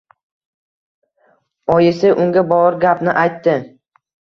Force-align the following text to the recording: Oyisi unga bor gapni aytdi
Oyisi 1.75 2.17
unga 2.27 2.47
bor 2.51 2.83
gapni 2.89 3.19
aytdi 3.27 3.61